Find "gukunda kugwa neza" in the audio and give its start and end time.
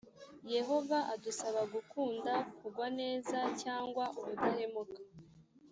1.73-3.37